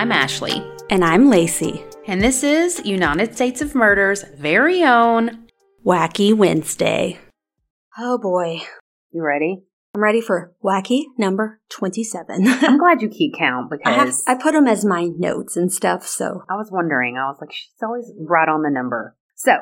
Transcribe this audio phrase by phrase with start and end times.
[0.00, 0.66] I'm Ashley.
[0.88, 1.84] And I'm Lacey.
[2.06, 5.46] And this is United States of Murder's very own
[5.84, 7.18] Wacky Wednesday.
[7.98, 8.62] Oh boy.
[9.12, 9.62] You ready?
[9.94, 12.48] I'm ready for wacky number 27.
[12.48, 15.70] I'm glad you keep count I, have, because I put them as my notes and
[15.70, 16.44] stuff, so.
[16.48, 17.18] I was wondering.
[17.18, 19.18] I was like, she's always right on the number.
[19.34, 19.52] So,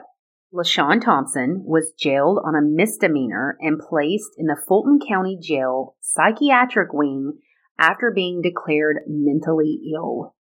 [0.55, 6.93] LaShawn Thompson was jailed on a misdemeanor and placed in the Fulton County Jail psychiatric
[6.93, 7.39] wing
[7.78, 10.34] after being declared mentally ill.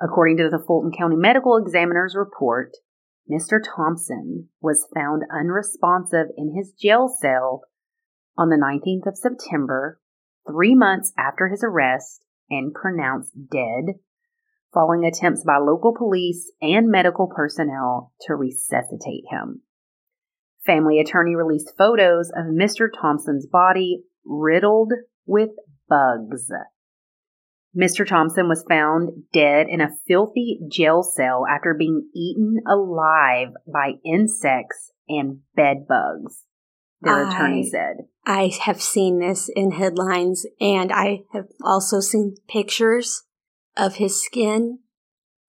[0.00, 2.72] According to the Fulton County Medical Examiner's report,
[3.30, 3.60] Mr.
[3.62, 7.62] Thompson was found unresponsive in his jail cell
[8.36, 10.00] on the 19th of September,
[10.48, 13.94] three months after his arrest, and pronounced dead,
[14.72, 19.62] following attempts by local police and medical personnel to resuscitate him.
[20.64, 22.88] Family attorney released photos of Mr.
[22.92, 24.92] Thompson's body riddled
[25.26, 25.50] with
[25.90, 26.50] bugs.
[27.76, 28.06] Mr.
[28.06, 34.90] Thompson was found dead in a filthy jail cell after being eaten alive by insects
[35.08, 36.44] and bed bugs,
[37.00, 38.06] their attorney said.
[38.26, 43.22] I have seen this in headlines, and I have also seen pictures
[43.76, 44.80] of his skin.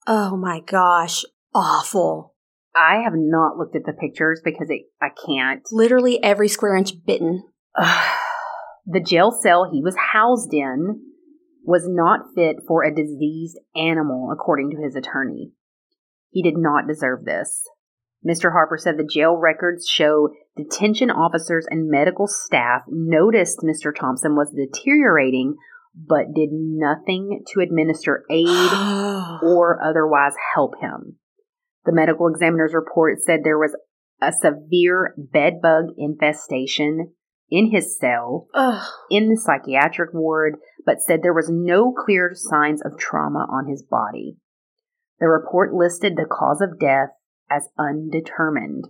[0.05, 1.23] Oh my gosh.
[1.53, 2.35] Awful.
[2.75, 5.63] I have not looked at the pictures because it, I can't.
[5.71, 7.43] Literally every square inch bitten.
[8.85, 11.01] the jail cell he was housed in
[11.63, 15.51] was not fit for a diseased animal, according to his attorney.
[16.31, 17.63] He did not deserve this.
[18.27, 18.51] Mr.
[18.51, 23.93] Harper said the jail records show detention officers and medical staff noticed Mr.
[23.95, 25.55] Thompson was deteriorating
[25.93, 28.47] but did nothing to administer aid
[29.43, 31.17] or otherwise help him.
[31.85, 33.75] The medical examiner's report said there was
[34.21, 37.13] a severe bed bug infestation
[37.51, 38.81] in his cell Ugh.
[39.11, 43.83] in the psychiatric ward, but said there was no clear signs of trauma on his
[43.83, 44.37] body.
[45.19, 47.09] The report listed the cause of death
[47.49, 48.87] as undetermined.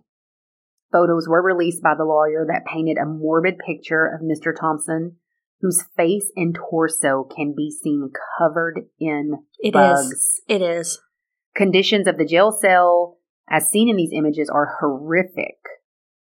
[0.92, 4.54] Photos were released by the lawyer that painted a morbid picture of Mr.
[4.58, 5.18] Thompson,
[5.62, 9.74] whose face and torso can be seen covered in It is.
[9.74, 10.42] bugs.
[10.48, 11.02] It is.
[11.56, 13.18] Conditions of the jail cell,
[13.50, 15.58] as seen in these images, are horrific,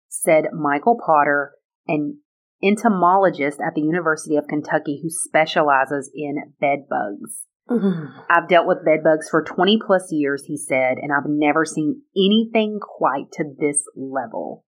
[0.09, 1.53] said Michael Potter,
[1.87, 2.19] an
[2.63, 7.45] entomologist at the University of Kentucky who specializes in bed bugs.
[7.71, 8.25] Mhm.
[8.31, 12.03] I've dealt with bed bugs for 20 plus years, he said, and I've never seen
[12.17, 14.65] anything quite to this level.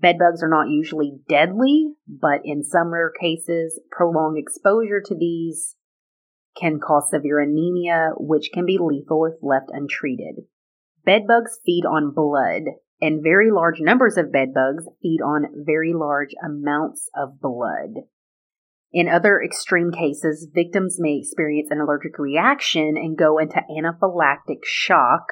[0.00, 5.76] Bed bugs are not usually deadly, but in some rare cases, prolonged exposure to these
[6.56, 10.44] can cause severe anemia, which can be lethal if left untreated.
[11.04, 12.62] Bed bugs feed on blood,
[13.00, 18.04] and very large numbers of bed bugs feed on very large amounts of blood.
[18.92, 25.26] In other extreme cases, victims may experience an allergic reaction and go into anaphylactic shock.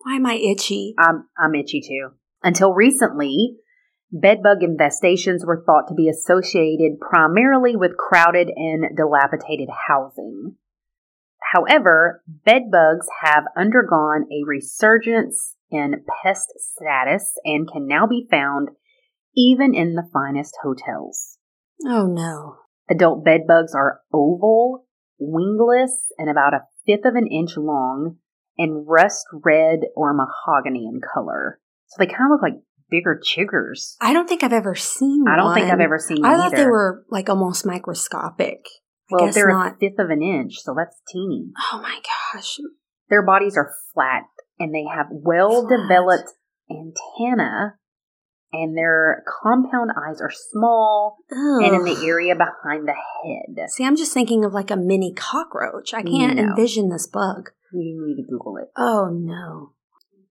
[0.00, 0.94] Why am I itchy?
[0.98, 2.10] I'm, I'm itchy too.
[2.42, 3.56] Until recently,
[4.12, 10.56] bedbug infestations were thought to be associated primarily with crowded and dilapidated housing.
[11.52, 18.70] However, bed bugs have undergone a resurgence in pest status and can now be found
[19.36, 21.38] even in the finest hotels.
[21.84, 22.56] Oh no.
[22.90, 24.86] Adult bed bugs are oval,
[25.18, 28.16] wingless, and about a fifth of an inch long,
[28.58, 31.60] and rust red or mahogany in color.
[31.86, 33.96] So they kind of look like bigger chiggers.
[34.00, 35.70] I don't think I've ever seen I don't think.
[35.70, 38.66] I've ever seen I thought they were like almost microscopic.
[39.10, 39.74] Well, they're not.
[39.74, 41.50] a fifth of an inch, so that's teeny.
[41.72, 42.00] Oh my
[42.34, 42.58] gosh.
[43.08, 44.24] Their bodies are flat
[44.58, 46.32] and they have well developed
[46.70, 47.74] antenna,
[48.52, 53.68] and their compound eyes are small and in the area behind the head.
[53.70, 55.92] See, I'm just thinking of like a mini cockroach.
[55.94, 56.42] I can't No.
[56.42, 57.50] envision this bug.
[57.72, 58.68] You need to Google it.
[58.76, 59.72] Oh no.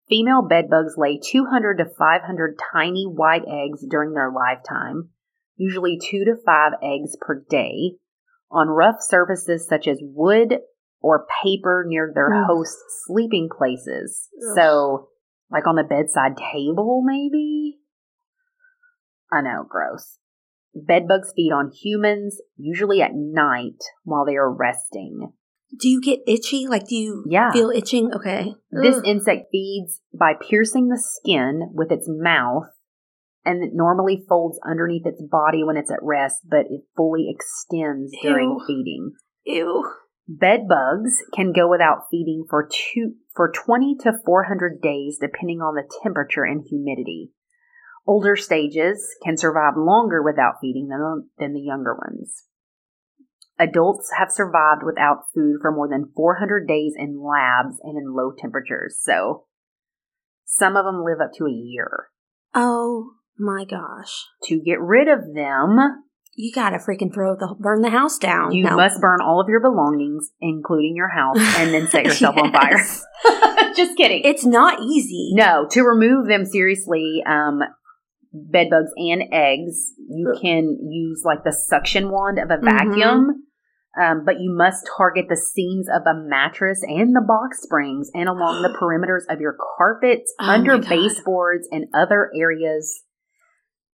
[0.09, 5.11] Female bedbugs lay 200 to 500 tiny white eggs during their lifetime,
[5.57, 7.97] usually two to five eggs per day,
[8.51, 10.59] on rough surfaces such as wood
[11.01, 12.45] or paper near their Ugh.
[12.49, 14.29] host's sleeping places.
[14.51, 14.57] Ugh.
[14.57, 15.09] So,
[15.51, 17.79] like on the bedside table, maybe?
[19.33, 20.19] I know, gross.
[20.75, 25.33] Bedbugs feed on humans, usually at night while they are resting.
[25.79, 26.67] Do you get itchy?
[26.67, 27.51] Like, do you Yeah.
[27.53, 28.13] feel itching?
[28.15, 28.55] Okay.
[28.71, 29.05] This Ugh.
[29.05, 32.69] insect feeds by piercing the skin with its mouth
[33.49, 38.13] and it normally folds underneath its body when it's at rest, but it fully extends
[38.21, 39.13] during feeding.
[39.47, 39.91] Ew.
[40.29, 45.75] Bed bugs can go without feeding for two for 20 to 400 days depending on
[45.75, 47.31] the temperature and humidity.
[48.07, 52.45] Older stages can survive longer without feeding than, than the younger ones.
[53.59, 58.33] Adults have survived without food for more than 400 days in labs and in low
[58.37, 58.99] temperatures.
[59.01, 59.47] So
[60.45, 62.09] some of them live up to a year.
[62.55, 64.27] Oh my gosh.
[64.45, 65.79] To get rid of them,
[66.35, 68.53] You gotta freaking throw the burn the house down.
[68.53, 68.77] you No.
[68.77, 72.79] must burn all of your belongings, including your house, and then set yourself on fire.
[73.77, 74.23] Just kidding.
[74.25, 75.31] It's not easy.
[75.35, 77.61] No, to remove them seriously, um,
[78.33, 80.41] bed bugs and eggs, you Ugh.
[80.41, 83.45] can use like the suction wand of a vacuum.
[84.01, 88.29] Um, but you must target the seams of a mattress and the box springs and
[88.29, 93.03] along the perimeters of your carpets, Oh under baseboards, and other areas.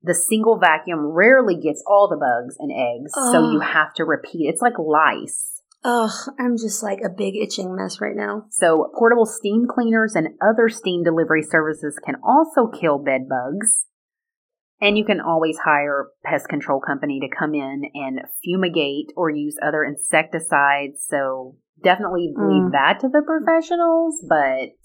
[0.04, 4.48] The single vacuum rarely gets all the bugs and eggs, so you have to repeat.
[4.48, 5.62] It's like lice.
[5.82, 8.44] Ugh, I'm just like a big itching mess right now.
[8.50, 13.86] So, portable steam cleaners and other steam delivery services can also kill bed bugs.
[14.80, 19.30] And you can always hire a pest control company to come in and fumigate or
[19.30, 21.04] use other insecticides.
[21.08, 22.72] So, definitely leave Mm.
[22.72, 24.76] that to the professionals, but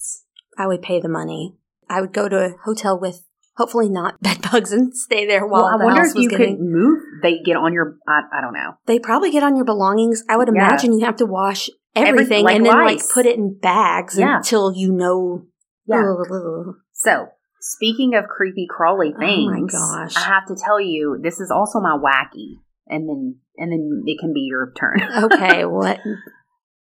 [0.57, 1.57] I would pay the money.
[1.89, 3.25] I would go to a hotel with
[3.59, 6.29] hopefully not bed bugs and stay there while well, I the wonder if was you
[6.29, 6.57] getting.
[6.57, 6.99] could move.
[7.21, 8.73] They get on your, I, I don't know.
[8.87, 10.23] They probably get on your belongings.
[10.27, 10.67] I would Yeah.
[10.67, 14.17] imagine you have to wash Every- everything like and then like put it in bags
[14.17, 14.37] Yeah.
[14.37, 15.43] until you know.
[15.85, 16.03] Yeah.
[16.31, 16.75] Ugh.
[16.93, 17.27] So,
[17.59, 19.25] speaking of creepy crawly Oh my
[19.55, 20.15] things, gosh.
[20.15, 22.61] I have to tell you, this is also my wacky.
[22.87, 24.99] And then, and then it can be your turn.
[25.25, 25.99] Okay, what?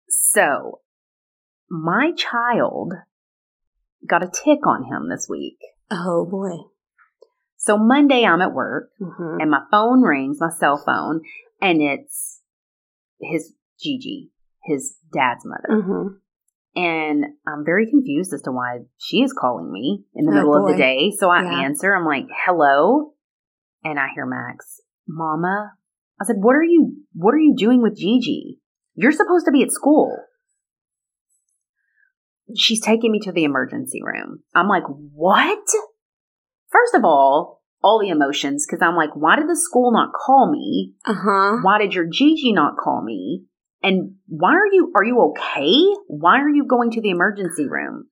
[0.09, 0.79] So,
[1.69, 2.93] my child
[4.07, 5.57] got a tick on him this week.
[5.91, 6.69] Oh boy.
[7.57, 11.21] So, Monday I'm at work hmm and my phone rings, my cell phone,
[11.61, 12.41] and it's
[13.19, 14.31] his Gigi,
[14.63, 15.81] his dad's mother.
[15.81, 16.07] hmm
[16.75, 20.57] And I'm very confused as to why she is calling me in the Oh, middle
[20.57, 21.11] of the day.
[21.11, 21.65] So I Yeah.
[21.65, 21.95] answer.
[21.95, 23.13] I'm like, "Hello,"
[23.83, 25.73] and I hear Max, "Mama."
[26.19, 27.03] I said, "What are you?
[27.13, 28.59] What are you doing with Gigi?
[28.95, 30.17] You're supposed to be at school."
[32.55, 34.43] She's taking me to the emergency room.
[34.55, 35.65] I'm like, "What?"
[36.69, 40.51] First of all, all the emotions because I'm like, "Why did the school not call
[40.51, 40.93] me?
[41.05, 41.57] Uh huh.
[41.61, 43.45] Why did your Gigi not call me?
[43.83, 45.99] And why are you are you okay?
[46.07, 48.09] Why are you going to the emergency room?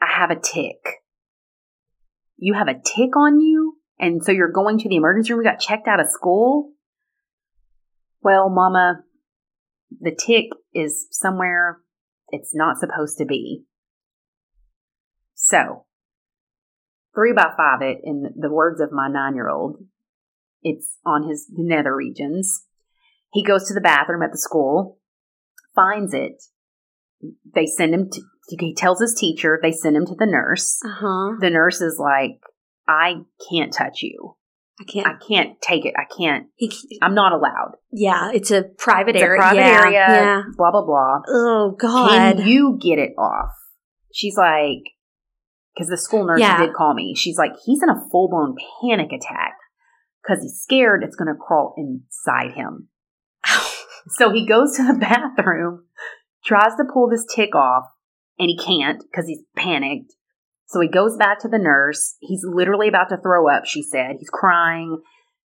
[0.00, 1.02] I have a tick.
[2.36, 3.78] You have a tick on you?
[3.98, 5.38] And so you're going to the emergency room?
[5.38, 6.72] We got checked out of school?
[8.20, 9.02] Well, mama,
[10.00, 11.78] the tick is somewhere
[12.32, 13.64] it's not supposed to be.
[15.34, 15.84] So,
[17.14, 19.76] three by five it, in the words of my nine year old,
[20.62, 22.66] it's on his nether regions.
[23.32, 24.98] He goes to the bathroom at the school,
[25.74, 26.42] finds it.
[27.54, 28.22] They send him to,
[28.58, 30.80] he tells his teacher, they send him to the nurse.
[30.84, 31.36] Uh huh.
[31.40, 32.40] The nurse is like,
[32.88, 34.36] I can't touch you.
[34.82, 35.06] I can't.
[35.06, 35.94] I can't take it.
[35.96, 36.46] I can't.
[36.56, 36.70] he,
[37.02, 37.72] I'm not allowed.
[37.92, 39.38] yeah, it's a private It's a area.
[39.38, 39.92] private yeah, area.
[40.06, 40.42] Yeah.
[40.56, 41.18] Blah, blah, blah.
[41.28, 42.36] Oh God.
[42.38, 43.50] Can you get it off?
[44.12, 44.82] She's like,
[45.74, 46.58] because the school nurse Yeah.
[46.64, 47.14] did call me.
[47.16, 49.54] She's like, he's in a full blown panic attack
[50.22, 52.88] because he's scared it's going to crawl inside him.
[54.08, 55.84] So he goes to the bathroom,
[56.44, 57.84] tries to pull this tick off,
[58.36, 60.12] and he can't because he's panicked.
[60.72, 62.16] So he goes back to the nurse.
[62.20, 64.16] He's literally about to throw up, she said.
[64.18, 65.00] He's crying.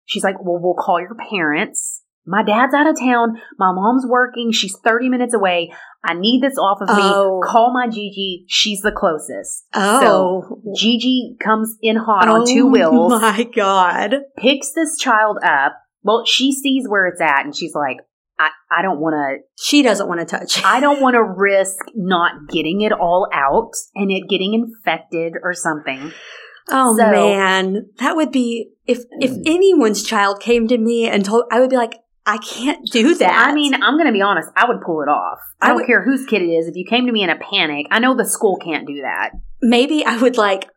[0.05, 2.03] She's like, Well, we'll call your parents.
[2.29, 3.37] My dad's out of town.
[3.59, 4.51] My mom's working.
[4.51, 5.73] She's 30 minutes away.
[6.05, 7.41] I need this off of Oh.
[7.41, 7.47] me.
[7.49, 8.45] Call my Gigi.
[8.49, 9.65] She's the closest.
[9.75, 10.01] oh.
[10.01, 14.15] So Gigi comes in hot on Oh two wheels My God.
[14.37, 15.77] picks this child up.
[16.03, 17.99] Well, she sees where it's at and she's like,
[18.39, 20.61] I, I don't want to, She doesn't want to touch.
[20.65, 25.55] I don't want to risk not getting it all out and it getting infected or
[25.55, 26.13] something.
[26.69, 29.43] Oh So- man, that would be if if Mm.
[29.47, 31.95] anyone's child came to me and told, I would be like,
[32.29, 33.49] I can't do that.
[33.49, 34.49] I mean, I'm going to be honest.
[34.57, 35.39] I would pull it off.
[35.61, 36.67] I I don't would- care whose kid it is.
[36.67, 39.31] If you came to me in a panic, I know the school can't do that.
[39.63, 40.69] maybe I would like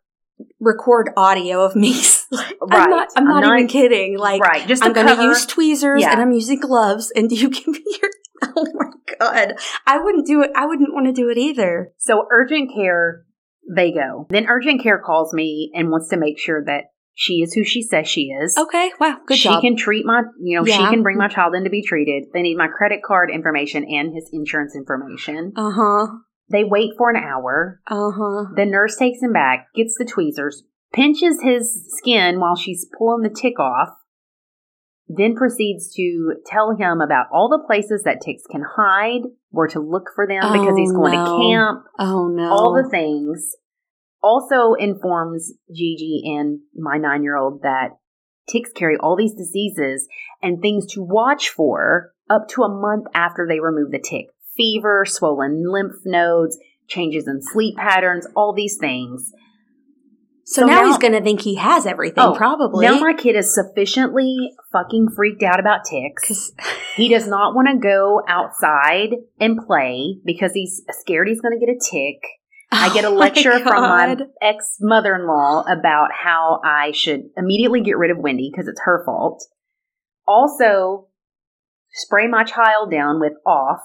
[0.60, 1.94] record audio of me.
[2.30, 2.82] like, Right.
[2.84, 3.08] I'm not.
[3.16, 4.18] I'm I'm not, not- even kidding.
[4.18, 4.66] Like, right.
[4.66, 6.12] Just I'm going to use tweezers Yeah.
[6.12, 8.10] and I'm using gloves, and you give me your.
[8.42, 9.54] Oh my god,
[9.86, 10.50] I wouldn't do it.
[10.56, 11.92] I wouldn't want to do it either.
[11.98, 13.24] So urgent care,
[13.74, 14.26] they go.
[14.30, 17.82] Then urgent care calls me and wants to make sure that she is who she
[17.82, 18.56] says she is.
[18.56, 19.60] Okay, wow, good she job.
[19.60, 22.28] can treat my, you know, she can bring my child in to be treated.
[22.32, 25.52] They need my credit card information and his insurance information.
[25.54, 26.06] Uh huh.
[26.50, 27.80] They wait for an hour.
[27.86, 28.44] Uh huh.
[28.56, 33.30] The nurse takes him back, gets the tweezers, pinches his skin while she's pulling the
[33.34, 33.90] tick off,
[35.08, 39.80] then proceeds to tell him about all the places that ticks can hide, where to
[39.80, 41.24] look for them because Oh, he's going no.
[41.24, 42.50] to camp, Oh no.
[42.50, 43.56] all the things.
[44.22, 47.90] Also informs Gigi and my nine year old that
[48.48, 50.06] ticks carry all these diseases
[50.42, 54.26] and things to watch for up to a month after they remove the tick.
[54.56, 59.32] Fever, swollen lymph nodes, changes in sleep patterns, all these things.
[60.44, 62.84] So, So now, now- he's going to think he has everything, Oh, probably.
[62.86, 66.50] Now my kid is sufficiently fucking freaked out about ticks.
[66.96, 71.64] He does not want to go outside and play because he's scared he's going to
[71.64, 72.20] get a tick.
[72.72, 76.90] I get a Oh my lecture from my ex mother in law about how I
[76.92, 79.42] should immediately get rid of Wendy because it's her fault.
[80.26, 81.06] Also,
[81.92, 83.80] spray my child down with off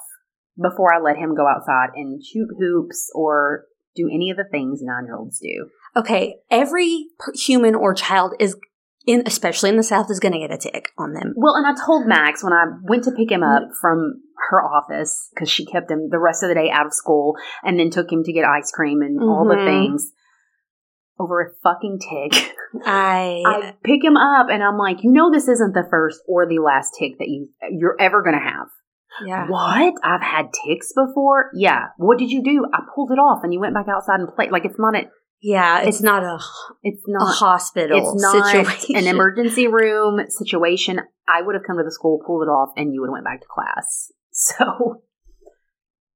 [0.62, 4.82] before I let him go outside and shoot hoops or do any of the things
[4.82, 5.70] nine year olds do.
[5.98, 8.56] Okay, every human or child is
[9.08, 11.34] in, especially in the South, is going to get a tick on them.
[11.38, 15.30] Well, and I told Max when I went to pick him up from her office
[15.34, 18.12] because she kept him the rest of the day out of school and then took
[18.12, 19.66] him to get ice cream and all the Mhm.
[19.66, 20.12] things
[21.20, 22.52] over a fucking tick.
[22.86, 26.46] I, I pick him up and I'm like, you know, this isn't the first or
[26.46, 28.68] the last tick that you you're ever gonna have.
[29.26, 29.48] Yeah.
[29.48, 29.94] What?
[30.04, 31.52] I've had ticks before.
[31.54, 31.88] Yeah.
[31.98, 32.66] What did you do?
[32.74, 34.52] I pulled it off and you went back outside and played.
[34.52, 35.10] Like it's not a.
[35.42, 36.40] Yeah, it's, It's not a,
[36.82, 38.96] It's not a hospital It's not situation.
[38.96, 41.02] an emergency room situation.
[41.28, 43.26] I would have come to the school, pulled it off, and you would have went
[43.26, 44.12] back to class.
[44.38, 45.02] So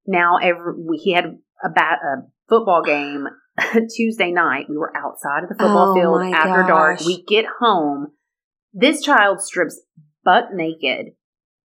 [0.06, 1.26] now every we, he had
[1.64, 3.28] a bat a football game
[3.96, 4.66] Tuesday night.
[4.68, 7.00] We were outside of the football Oh field after dark.
[7.02, 8.08] We get home.
[8.74, 9.80] This child strips
[10.26, 11.14] butt naked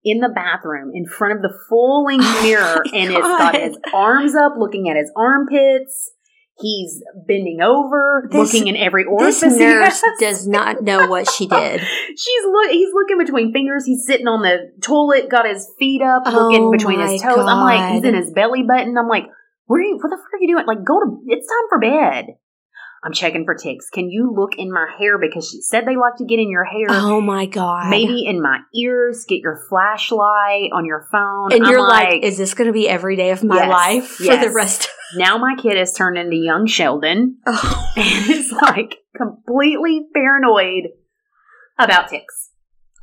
[0.04, 3.78] in the bathroom in front of the full length Oh mirror and it's got his
[3.94, 6.12] arms up looking at his armpits.
[6.60, 9.40] He's bending over, This- looking in every orifice.
[9.42, 11.82] This nurse does not know what she did.
[11.82, 12.70] She's look.
[12.70, 13.86] He's looking between fingers.
[13.86, 17.40] He's sitting on the toilet, got his feet up, Oh looking between his toes.
[17.40, 18.96] I'm like, he's in his belly button.
[19.00, 19.26] I'm like,
[19.66, 19.98] where are you?
[20.00, 20.68] What the fuck are you doing?
[20.68, 21.18] Like, go to.
[21.26, 22.26] It's time for bed.
[23.06, 23.90] I'm checking for ticks.
[23.90, 26.64] Can you look in my hair because she said they like to get in your
[26.64, 26.86] hair.
[26.90, 27.90] Oh my god!
[27.90, 29.26] Maybe in my ears.
[29.28, 31.52] Get your flashlight on your phone.
[31.52, 34.08] and I'm you're like, "Is this going to be every day of my Yes, life
[34.08, 34.46] for yes.
[34.46, 40.06] the rest?" now my kid has turned into young Sheldon Oh, and is like completely
[40.14, 40.90] paranoid
[41.78, 42.52] about ticks.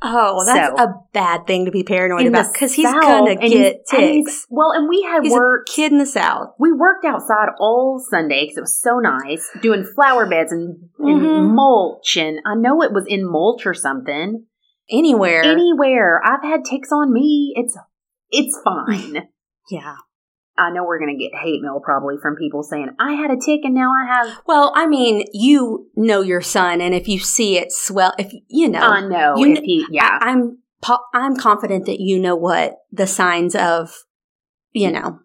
[0.01, 3.43] Oh that's So- a bad thing to be paranoid about because he's going to get
[3.43, 4.47] he's- and he's- ticks.
[4.49, 5.67] Well, and we had He's work.
[5.67, 6.49] a kid in the South.
[6.59, 11.21] we worked outside all Sunday because it was so nice, doing flower beds and, and
[11.21, 11.53] Mhm.
[11.53, 12.17] mulch.
[12.17, 14.45] And I know it was in mulch or something.
[14.89, 17.53] Anywhere, Anywhere, I've had ticks on me.
[17.55, 17.77] It's
[18.29, 19.27] it's fine.
[19.69, 19.95] yeah.
[20.61, 23.61] I know we're gonna get hate mail probably from people saying I had a tick
[23.63, 24.37] and now I have.
[24.47, 28.69] Well, I mean, you know your son, and if you see it swell, if you
[28.69, 30.19] know, I know You if kn- he, yeah.
[30.21, 33.93] I, am po- I'm confident that you know what the signs of,
[34.73, 35.19] you know,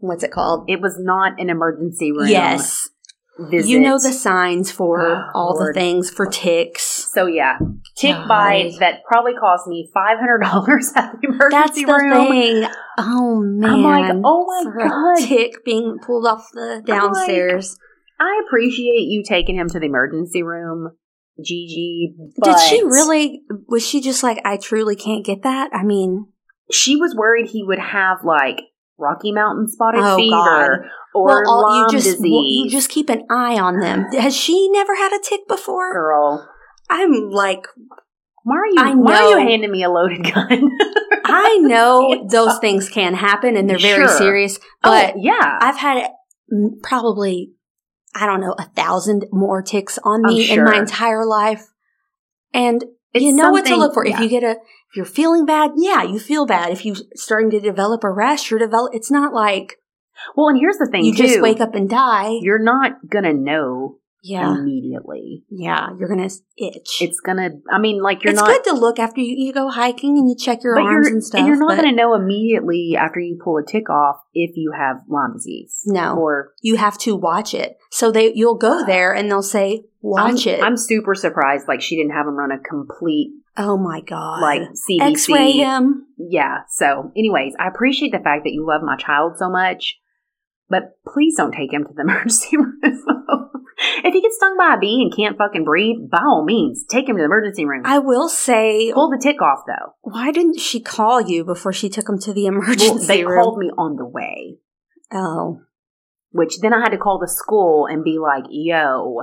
[0.00, 0.64] what's it called?
[0.68, 2.28] it was not an emergency room.
[2.28, 2.88] Yes,
[3.38, 3.68] visit.
[3.68, 5.74] you know the signs for Oh, all Lord.
[5.74, 6.82] the things for ticks.
[7.12, 7.58] So yeah,
[7.98, 8.28] tick God.
[8.28, 12.28] bite that probably cost me five hundred dollars at the emergency That's the room.
[12.28, 12.64] thing.
[12.98, 13.70] Oh man!
[13.70, 15.26] I'm like, oh my for God.
[15.28, 17.76] tick being pulled off the downstairs.
[18.20, 20.90] I appreciate you taking him to the emergency room,
[21.42, 22.14] Gigi.
[22.42, 23.42] Did she really?
[23.68, 25.70] Was she just like, I truly can't get that?
[25.72, 26.26] I mean,
[26.72, 28.60] She was worried he would have like
[28.98, 32.30] Rocky Mountain spotted Oh, fever or well, all- Lyme you just disease.
[32.32, 34.06] well, you just keep an eye on them.
[34.12, 35.92] Has she never had a tick before?
[35.92, 36.48] girl.
[36.90, 37.66] I'm like,
[38.44, 38.74] Why are you?
[38.78, 39.50] I Why are you know.
[39.50, 40.70] handing me a loaded gun?
[41.24, 44.16] I know those things can happen and they're very Sure.
[44.18, 46.08] serious, oh but yeah, I've had
[46.82, 47.52] probably,
[48.14, 51.66] I don't know, a thousand more ticks on me in my entire life.
[52.54, 54.06] And It's you know what to look for.
[54.06, 56.70] If you get a, if you're feeling bad, yeah, you feel bad.
[56.70, 58.94] If you're starting to develop a rash, you're develop.
[58.94, 59.76] It's not like
[60.34, 62.38] well, and here's the thing: you just wake up and die.
[62.40, 65.44] You're not gonna know Yeah, immediately.
[65.50, 66.98] yeah, you're gonna itch.
[67.00, 67.50] It's gonna.
[67.70, 68.50] I mean, like you're it's not.
[68.50, 71.24] It's good to look after you, you go hiking and you check your arms and
[71.24, 71.46] stuff.
[71.46, 75.32] you're not to know immediately after you pull a tick off if you have Lyme
[75.34, 75.82] disease.
[75.86, 76.16] No.
[76.16, 77.78] Or you have to watch it.
[77.90, 81.66] So they you'll go there and they'll say, "Watch I'm, it." I'm super surprised.
[81.66, 84.40] Like she didn't have him run a complete oh my god!
[84.40, 85.12] like CBC.
[85.12, 86.06] X-ray him.
[86.16, 86.58] Yeah.
[86.70, 89.98] So, anyways, I appreciate the fact that you love my child so much,
[90.70, 92.80] but please don't take him to the emergency room.
[94.08, 97.08] If he gets stung by a bee and can't fucking breathe, by all means, take
[97.08, 97.82] him to the emergency room.
[97.84, 99.94] I will say, Pull the tick off though.
[100.02, 103.42] why didn't she call you before she took him to the Well, emergency they room?
[103.42, 104.58] called me on the way.
[105.12, 105.60] oh,
[106.30, 109.22] which then I had to call the school and be like, yo,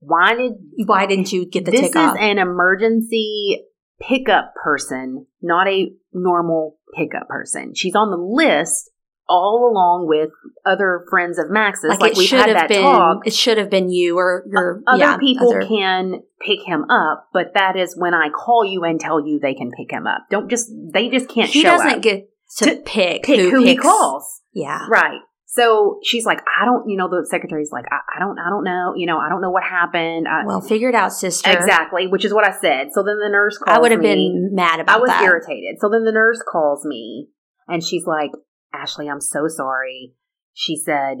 [0.00, 0.52] why did
[0.86, 2.16] why didn't you get the this tick is off?
[2.18, 3.64] an emergency
[4.00, 7.74] pickup person, not a normal pickup person.
[7.74, 8.90] She's on the list
[9.32, 10.30] all along with
[10.66, 11.88] other friends of Max's.
[11.88, 12.82] Like, Like, it we've should had have that been.
[12.82, 13.26] talk.
[13.26, 17.28] It should have been you or your Other yeah, people other- can pick him up,
[17.32, 20.26] but that is when I call you and tell you they can pick him up.
[20.30, 22.02] Don't just they just can't He doesn't up.
[22.02, 24.42] get to, To pick, pick who, he picks- calls.
[24.52, 24.86] Yeah.
[24.90, 25.20] Right.
[25.46, 28.64] So she's like, I don't, you know, the secretary's like, I, I don't, I don't
[28.64, 30.26] know, you know, I don't know what happened.
[30.26, 31.50] I, Well, figure it out, sister.
[31.50, 32.88] exactly, which is what I said.
[32.94, 35.22] So then the nurse calls I would have been mad about I was that.
[35.22, 35.76] irritated.
[35.78, 37.28] So then the nurse calls me
[37.68, 38.30] and she's like,
[38.74, 40.12] Ashley, I'm so sorry.
[40.54, 41.18] She said,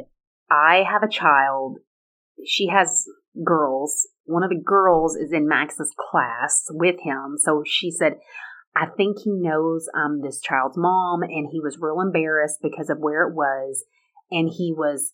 [0.50, 1.78] I have a child.
[2.46, 3.04] She has
[3.44, 4.08] girls.
[4.24, 7.36] One of the girls is in Max's class with him.
[7.38, 8.14] So she said,
[8.76, 12.98] I think he knows I'm this child's mom and he was real embarrassed because of
[12.98, 13.84] where it was.
[14.30, 15.12] And he was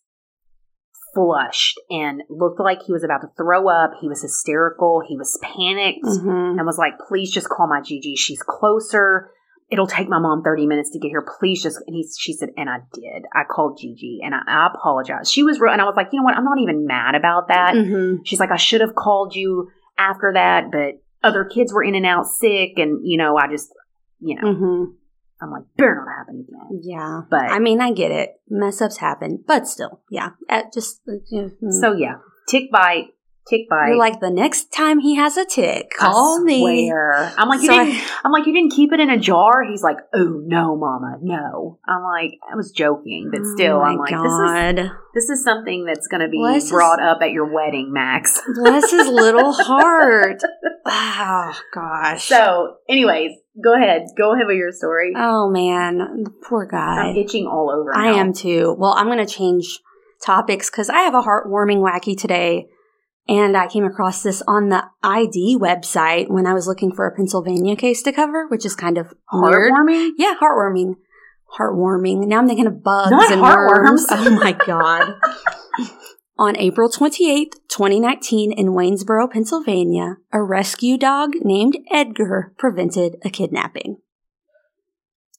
[1.13, 3.91] flushed and looked like he was about to throw up.
[3.99, 5.01] He was hysterical.
[5.07, 6.57] He was panicked Mhm.
[6.57, 8.15] and was like, please just call my Gigi.
[8.15, 9.31] She's closer.
[9.71, 11.23] It'll take my mom 30 minutes to get here.
[11.39, 13.25] Please just, and he, she said, and I did.
[13.33, 15.31] I called Gigi and I, I apologized.
[15.31, 15.71] She was real.
[15.71, 16.35] And I was like, you know what?
[16.35, 17.75] I'm not even mad about that.
[17.75, 18.21] Mhm.
[18.25, 22.05] She's like, I should have called you after that, but other kids were in and
[22.05, 22.73] out sick.
[22.77, 23.69] And, you know, I just,
[24.19, 24.93] you know, Mhm.
[25.41, 26.81] I'm like, better not happen again.
[26.83, 27.21] Yeah.
[27.29, 28.41] But I mean, I get it.
[28.49, 30.31] Mess ups happen, but still, yeah.
[30.49, 31.71] Uh, just uh, mm.
[31.79, 32.15] so yeah,
[32.47, 33.13] tick bite,
[33.49, 33.87] tick bite.
[33.89, 36.91] you're like the next time he has a tick, I call me.
[36.91, 38.11] I'm like, you So didn't.
[38.23, 39.63] I'm like, you didn't keep it in a jar.
[39.63, 41.79] He's like, oh no, mama, no.
[41.87, 45.43] I'm like, I was joking, but oh still, oh I'm like, this is this is
[45.43, 48.39] something that's going to be Bless his- brought up at your wedding, Max.
[48.55, 50.41] Bless his little heart.
[50.85, 52.27] Oh gosh.
[52.27, 53.31] so, anyways,
[53.63, 55.13] go ahead, go ahead with your story.
[55.17, 57.09] oh man, poor guy.
[57.09, 57.95] I'm itching all over.
[57.95, 58.17] I now.
[58.19, 58.75] am too.
[58.77, 59.79] Well, I'm going to change
[60.23, 62.67] topics because I have a heartwarming wacky today.
[63.29, 67.15] And I came across this on the ID website when I was looking for a
[67.15, 69.71] Pennsylvania case to cover, which is kind of weird.
[69.71, 70.11] heartwarming.
[70.17, 70.95] Yeah, heartwarming.
[71.59, 72.25] Heartwarming.
[72.27, 73.83] Now I'm thinking of bugs Not and heartworms.
[73.83, 74.05] worms.
[74.11, 75.13] Oh my God.
[76.39, 83.97] On April 28th, 2019, in Waynesboro, Pennsylvania, a rescue dog named Edgar prevented a kidnapping.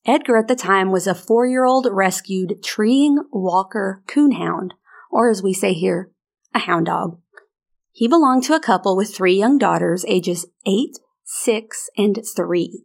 [0.07, 4.73] Edgar at the time was a four year old rescued treeing walker coonhound,
[5.11, 6.11] or as we say here,
[6.55, 7.19] a hound dog.
[7.93, 12.85] He belonged to a couple with three young daughters, ages eight, six, and three.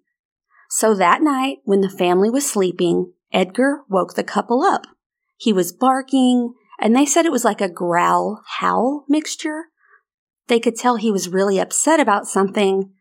[0.69, 4.87] So that night, when the family was sleeping, Edgar woke the couple up.
[5.37, 9.65] He was barking, and they said it was like a growl howl mixture.
[10.47, 12.91] They could tell he was really upset about something,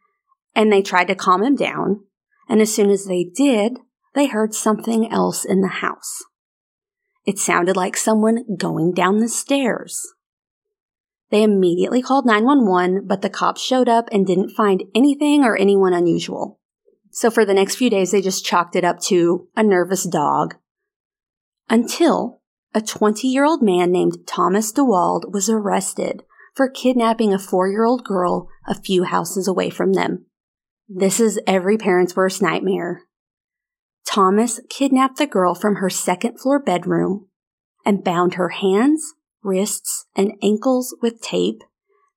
[0.54, 2.04] and they tried to calm him down.
[2.48, 3.78] And as soon as they did,
[4.14, 6.22] they heard something else in the house.
[7.24, 10.13] It sounded like someone going down the stairs.
[11.34, 15.92] They immediately called 911, but the cops showed up and didn't find anything or anyone
[15.92, 16.60] unusual.
[17.10, 20.54] So for the next few days, they just chalked it up to a nervous dog.
[21.68, 22.40] Until
[22.72, 26.22] a 20 year old man named Thomas DeWald was arrested
[26.54, 30.26] for kidnapping a four year old girl a few houses away from them.
[30.88, 33.02] This is every parent's worst nightmare.
[34.06, 37.26] Thomas kidnapped the girl from her second floor bedroom
[37.84, 41.62] and bound her hands, wrists, and ankles with tape.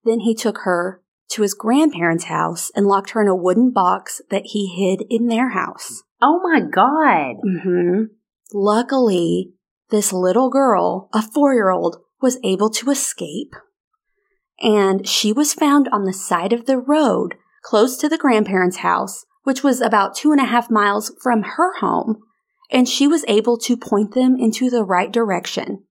[0.03, 4.21] Then he took her to his grandparents' house and locked her in a wooden box
[4.29, 6.03] that he hid in their house.
[6.21, 7.35] Oh my god.
[7.45, 8.03] Mm-hmm.
[8.53, 9.53] Luckily,
[9.89, 13.53] this little girl, a four year old, was able to escape.
[14.59, 19.25] And she was found on the side of the road close to the grandparents' house,
[19.43, 22.17] which was about two and a half miles from her home.
[22.71, 25.83] And she was able to point them into the right direction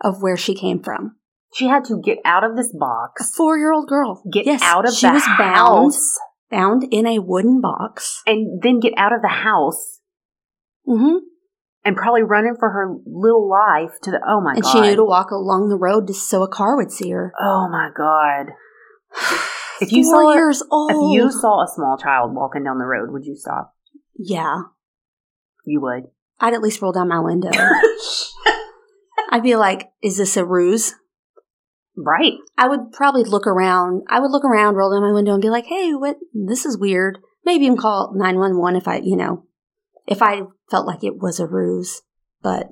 [0.00, 1.16] of where she came from.
[1.54, 3.22] She had to get out of this box.
[3.22, 4.22] A four year old girl.
[4.32, 6.18] get yes, out of she the was bound, house,
[6.50, 8.22] bound in a wooden box.
[8.26, 10.00] and then get out of the house
[10.86, 11.18] hmm
[11.86, 14.20] and probably running for her little life to the.
[14.26, 14.72] Oh my And god.
[14.72, 17.32] she knew to walk along the road to so a car would see her.
[17.40, 18.52] Oh my god.
[19.80, 20.90] If you Four saw years old.
[20.92, 23.74] If you saw a small child walking down the road, would you stop?
[24.16, 24.62] yeah,
[25.66, 26.04] You would.
[26.38, 27.50] I'd at least roll down my window.
[29.34, 30.94] I'd be like, "Is this a ruse?"
[31.96, 32.34] right.
[32.58, 34.02] I would probably look around.
[34.08, 36.16] I would look around, roll down my window, and be like, "Hey, what?
[36.32, 39.44] This is weird." Maybe even call nine one one if I, you know,
[40.06, 42.02] if I felt like it was a ruse.
[42.42, 42.68] But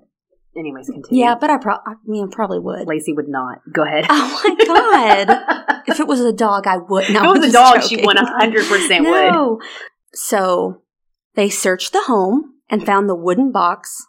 [0.56, 1.24] Anyways, mm, continue.
[1.24, 2.86] yeah, but I, pro- I mean, I probably would.
[2.86, 3.58] Lacey would not.
[3.72, 4.06] Go ahead.
[4.08, 4.64] Oh my
[5.26, 5.82] god!
[5.86, 7.10] if it was a dog, I would.
[7.10, 8.04] No, if it was a dog, she joking.
[8.06, 9.58] one hundred percent would.
[10.14, 10.82] So
[11.34, 14.06] they searched the home and found the wooden box.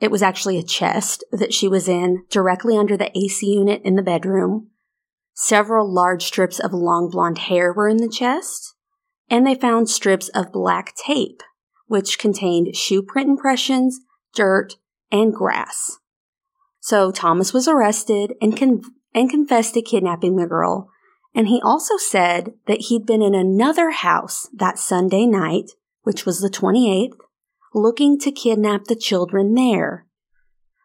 [0.00, 3.96] It was actually a chest that she was in directly under the AC unit in
[3.96, 4.70] the bedroom.
[5.34, 8.74] Several large strips of long blonde hair were in the chest,
[9.28, 11.42] and they found strips of black tape,
[11.86, 14.00] which contained shoe print impressions,
[14.34, 14.76] dirt,
[15.12, 15.98] and grass.
[16.80, 18.82] So Thomas was arrested and, con-
[19.14, 20.88] and confessed to kidnapping the girl.
[21.34, 26.40] And he also said that he'd been in another house that Sunday night, which was
[26.40, 27.12] the 28th,
[27.74, 30.06] looking to kidnap the children there.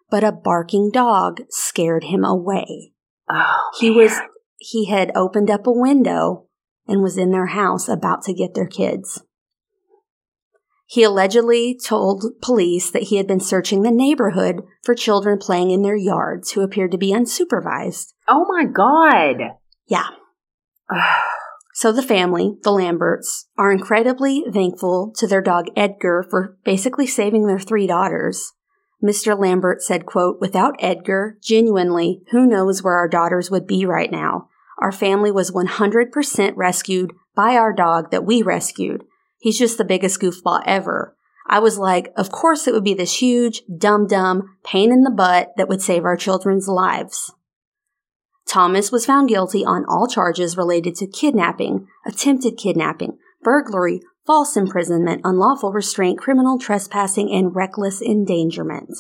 [0.09, 2.93] But a barking dog scared him away.
[3.29, 4.13] Oh, He was
[4.57, 6.47] he had opened up a window
[6.87, 9.23] and was in their house about to get their kids.
[10.87, 15.81] He allegedly told police that he had been searching the neighborhood for children playing in
[15.81, 18.13] their yards who appeared to be unsupervised.
[18.27, 19.57] Oh my god.
[19.87, 20.05] Yeah.
[21.77, 27.47] So the family, the Lamberts, are incredibly thankful to their dog Edgar for basically saving
[27.47, 28.53] their three daughters.
[29.03, 29.38] Mr.
[29.38, 34.47] Lambert said, quote, without Edgar, genuinely, who knows where our daughters would be right now.
[34.81, 39.03] Our family was 100% rescued by our dog that we rescued.
[39.38, 41.17] He's just the biggest goofball ever.
[41.45, 45.11] I was like, of course it would be this huge, dumb dumb pain in the
[45.11, 47.33] butt that would save our children's lives.
[48.47, 55.21] Thomas was found guilty on all charges related to kidnapping, attempted kidnapping, burglary, false imprisonment,
[55.23, 58.91] unlawful restraint, criminal trespassing, and reckless endangerment.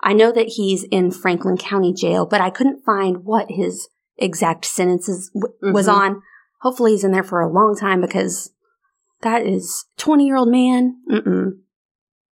[0.00, 4.64] I know that he's in Franklin County Jail, but I couldn't find what his exact
[4.64, 5.92] sentences w- was Mhm.
[5.94, 6.22] on.
[6.62, 8.50] Hopefully, he's in there for a long time because
[9.22, 10.96] that is twenty year old man.
[11.10, 11.58] Mm-mm.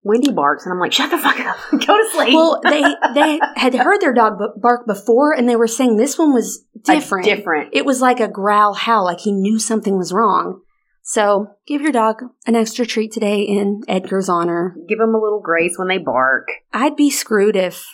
[0.04, 1.56] Wendy barks, and I'm like, shut the fuck up.
[1.72, 2.34] Go to sleep.
[2.34, 2.82] Well, they
[3.14, 6.62] they had heard their dog b- bark before, and they were saying this one was
[6.76, 7.24] A different.
[7.24, 7.70] different.
[7.72, 10.60] It was like a growl howl, like he knew something was wrong.
[11.02, 14.74] So give your dog an extra treat today in Edgar's honor.
[14.88, 16.48] Give them a little grace when they bark.
[16.72, 17.86] I'd be screwed if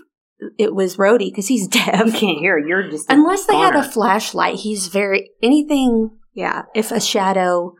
[0.58, 2.12] it was Rhodey because he's You deaf.
[2.14, 2.58] can't hear.
[2.58, 6.10] You're just Unless they had a flashlight, he's very anything.
[6.34, 7.74] Yeah, if a shadow.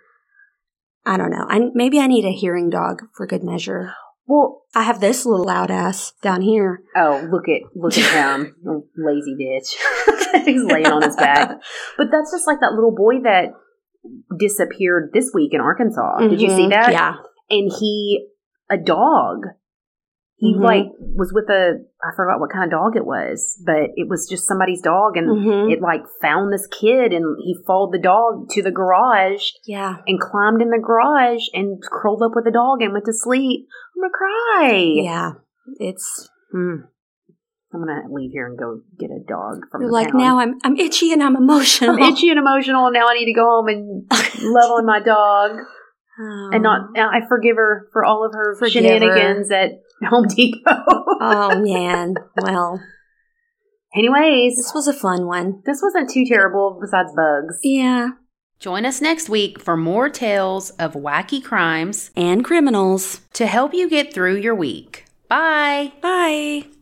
[1.07, 1.47] I don't know.
[1.49, 3.93] I maybe I need a hearing dog for good measure.
[4.31, 6.83] Well, I have this little loud ass down here.
[6.97, 8.55] oh, look at look at him,
[8.97, 10.45] lazy bitch.
[10.47, 11.51] He's laying on his back.
[11.99, 13.47] But that's just like that little boy that
[14.39, 16.19] disappeared this week in Arkansas.
[16.21, 16.71] Did you see Mhm.
[16.71, 16.93] that?
[16.93, 17.15] Yeah.
[17.51, 18.29] And he,
[18.71, 19.47] a dog.
[20.41, 20.63] He Mhm.
[20.65, 24.27] like was with a I forgot what kind of dog it was, but it was
[24.27, 25.71] just somebody's dog, and Mhm.
[25.71, 29.97] it like found this kid, and he followed the dog to the garage Yeah.
[30.07, 33.67] and climbed in the garage and curled up with the dog and went to sleep.
[33.95, 34.73] I'm gonna cry.
[34.97, 35.33] Yeah.
[35.79, 36.77] It's Hmm.
[37.73, 40.25] I'm gonna leave here and go get a dog from you're the like pound.
[40.25, 41.95] now I'm I'm itchy and I'm emotional.
[41.95, 44.05] I'm itchy and emotional, and now I need to go home and
[44.43, 45.51] love on my dog
[46.19, 46.51] Oh.
[46.53, 46.89] and not.
[46.99, 49.73] I forgive her for all of her Forgive shenanigans at
[50.09, 50.85] Home Depot.
[51.21, 52.15] Oh man.
[52.43, 52.81] Well,
[53.95, 55.63] Anyways, this was a fun one.
[55.67, 56.79] this wasn't too terrible.
[56.81, 57.59] Besides bugs.
[57.65, 58.11] Yeah.
[58.61, 63.21] Join us next week for more tales of wacky crimes And criminals.
[63.33, 65.07] to help you get through your week.
[65.29, 65.93] Bye.
[66.03, 66.80] Bye.